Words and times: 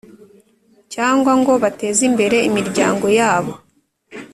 cyangwa 0.93 1.31
ngo 1.39 1.53
bateze 1.63 2.01
imbere 2.09 2.37
imiryango 2.49 3.05
yabo 3.19 3.53